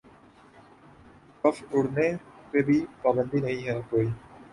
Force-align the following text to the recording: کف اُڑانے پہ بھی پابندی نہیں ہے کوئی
کف 1.43 1.57
اُڑانے 1.71 2.07
پہ 2.49 2.59
بھی 2.67 2.79
پابندی 3.01 3.39
نہیں 3.45 3.61
ہے 3.67 3.79
کوئی 3.89 4.07